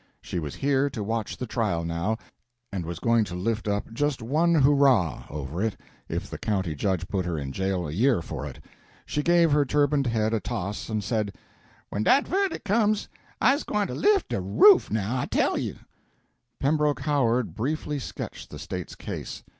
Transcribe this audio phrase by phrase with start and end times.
[0.19, 2.17] She was here to watch the trial, now,
[2.73, 7.07] and was going to lift up just one "hooraw" over it if the County Judge
[7.07, 8.65] put her in jail a year for it.
[9.05, 11.35] She gave her turbaned head a toss and said,
[11.91, 13.09] "When dat verdic' comes,
[13.39, 15.75] I's gwine to lif' dat roof, now, I tell you."
[16.59, 19.43] Pembroke Howard briefly sketched the State's case.